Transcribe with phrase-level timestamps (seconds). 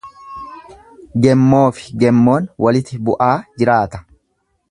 [1.25, 4.01] Gemmoofi gemmoon waliti bu'aa jiraata.